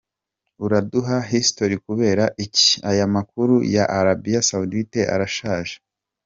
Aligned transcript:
uraduha 0.65 1.17
history 1.31 1.75
kubera 1.85 2.25
iki? 2.45 2.71
Aya 2.91 3.05
makuru 3.15 3.55
ya 3.75 3.83
Arabie 3.97 4.39
Saoudite 4.49 5.01
arashajeeeee. 5.13 5.87